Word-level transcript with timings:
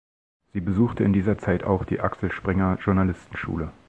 Sie 0.51 0.61
besuchte 0.61 1.03
in 1.03 1.13
dieser 1.13 1.37
Zeit 1.37 1.63
auch 1.63 1.85
die 1.85 1.99
Axel 1.99 2.31
Springer 2.31 2.79
Journalistenschule. 2.83 3.71